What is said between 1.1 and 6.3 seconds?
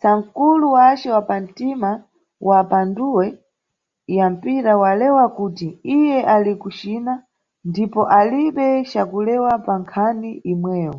wa pa ntima wa mphanduwe ya mpira walewa kuti iye